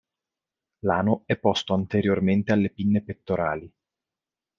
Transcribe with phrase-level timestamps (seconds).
[0.79, 3.71] L'ano è posto anteriormente alle pinne pettorali.